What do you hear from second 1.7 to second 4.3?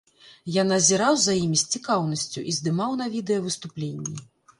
цікаўнасцю і здымаў на відэа выступленні.